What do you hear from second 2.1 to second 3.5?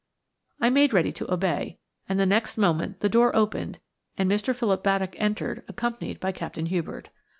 the next moment the door